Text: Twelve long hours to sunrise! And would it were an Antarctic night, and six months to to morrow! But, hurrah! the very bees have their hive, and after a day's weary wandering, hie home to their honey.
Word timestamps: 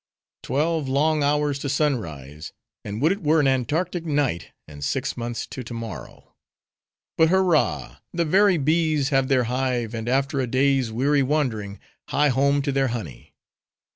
Twelve 0.41 0.89
long 0.89 1.21
hours 1.21 1.59
to 1.59 1.69
sunrise! 1.69 2.53
And 2.83 3.03
would 3.03 3.11
it 3.11 3.21
were 3.21 3.39
an 3.39 3.45
Antarctic 3.45 4.03
night, 4.03 4.47
and 4.67 4.83
six 4.83 5.15
months 5.15 5.45
to 5.45 5.61
to 5.61 5.73
morrow! 5.75 6.33
But, 7.19 7.29
hurrah! 7.29 7.97
the 8.11 8.25
very 8.25 8.57
bees 8.57 9.09
have 9.09 9.27
their 9.27 9.43
hive, 9.43 9.93
and 9.93 10.09
after 10.09 10.39
a 10.39 10.47
day's 10.47 10.91
weary 10.91 11.21
wandering, 11.21 11.79
hie 12.07 12.29
home 12.29 12.63
to 12.63 12.71
their 12.71 12.87
honey. 12.87 13.35